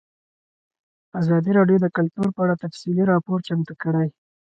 ازادي 1.19 1.51
راډیو 1.59 1.77
د 1.81 1.87
کلتور 1.97 2.27
په 2.35 2.39
اړه 2.45 2.61
تفصیلي 2.63 3.03
راپور 3.11 3.37
چمتو 3.47 3.73
کړی. 3.83 4.07